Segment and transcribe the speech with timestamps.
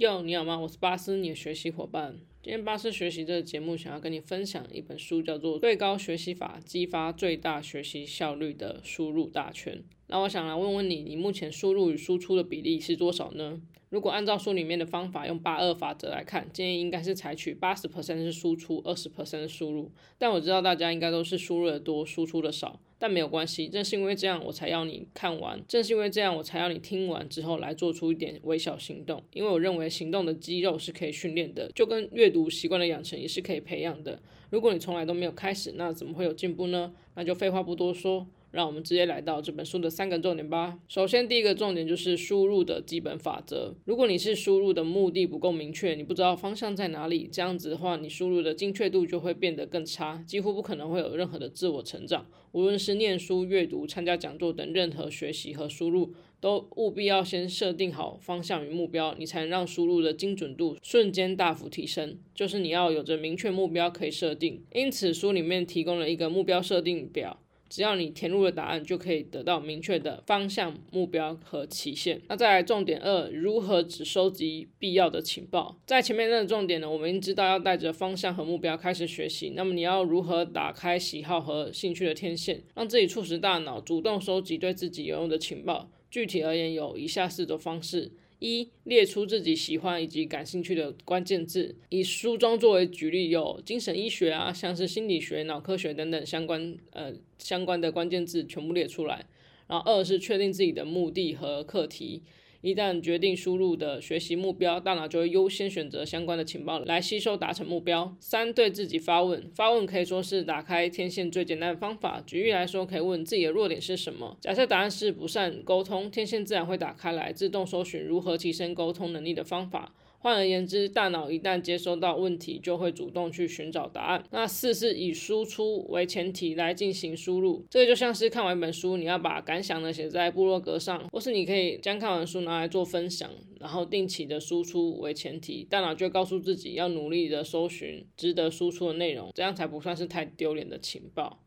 [0.00, 0.58] 哟，你好吗？
[0.58, 2.18] 我是巴斯，你的学习伙伴。
[2.42, 9.74] 今天巴斯学习这个节目，想要跟你分享一本书，叫做《最高学习法：激发最大学习效率的输入大全》。
[10.10, 13.60] 那我想来问问你，你目前输入与输出的比例是多少呢？
[13.90, 19.90] 如果按照书里面的方法，用八二法则来看，建议应该是采取八十 percent 是输出，二十 percent 是输入。
[20.18, 22.80] 但我知道大家应该都是输入的多，输出的少。
[22.98, 29.22] 但没有关系，正是因为这样，我才要你看完；正是因为这样，我才要你听完之后来做出一点微小行动。
[29.32, 34.20] 因为我认为行动的肌肉是可以训练的，就跟阅读习惯的养成也是可以培养的。
[34.50, 36.92] 如果你从来都没有开始，那怎么会有进步呢？
[37.14, 38.26] 那就废话不多说。
[38.50, 40.78] 让我们直接来到这本书的三个重点吧。
[40.88, 43.74] 首先，第一个重点就是输入的基本法则。
[43.84, 52.26] 如果你是输入的目的不够明确，你不知道方向在哪里，这样子的话，你输入的精确度就会变得更差，几乎不可能会有任何的自我成长。
[52.52, 62.18] 无论是念书、阅读、参加讲座等任何学习和输入，都务必要先设定好方向与目标，你才能让输入的精准度瞬间大幅提升。
[62.34, 64.64] 就是你要有着明确目标可以设定。
[64.72, 67.40] 因此，书里面提供了一个目标设定表。
[67.70, 72.20] 只要你填入了答案，就可以得到明确的方向、目标和期限。
[72.28, 75.78] 那再来重点二，如何只收集必要的情报？
[75.86, 79.52] 在前面那个重点呢，我们已经知道要带着方向和目标开始学习。
[79.54, 85.88] 那么你要如何打开喜好和兴趣的天线，让自己促使大脑主动收集对自己有用的情报？
[86.10, 88.10] 具体而言，有以下四种方式。
[88.40, 99.24] 一列出自己喜欢以及感兴趣的关键字，以书中作为举例，有精神医学啊，像是心理学、脑科学等等相关呃相关的关键字全部列出来。
[99.68, 102.22] 然后二是确定自己的目的和课题。
[102.62, 108.14] 一旦决定输入的学习目标，大脑就会优先选择相关的情报来吸收，达成目标。
[108.20, 112.22] 三，对自己发问，发问可以说是打开天线最简单的方法。
[112.26, 114.36] 举例来说，可以问自己的弱点是什么。
[114.40, 119.94] 假设答案是不善沟通，天线自然会打开来，自动搜寻如何提升沟通能力的方法。
[120.22, 124.22] 换而言之，大脑一旦接收到问题，就会主动去寻找答案。
[124.30, 141.40] 那四是以输出为前提来进行输入，这个就像是看完一本书，你要把感想呢写在部落格上，或是你可以将看完书拿来做分享，然后定期的输出为前提，大脑就告诉自己要努力的搜寻值得输出的内容，这样才不算是太丢脸的情报。